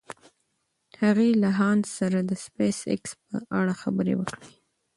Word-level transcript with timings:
هغې 1.01 1.29
له 1.41 1.49
هانس 1.59 1.85
سره 1.99 2.19
د 2.29 2.31
سپېساېکس 2.43 3.11
په 3.25 3.35
اړه 3.59 3.73
خبرې 3.81 4.13
وکړې. 4.17 4.51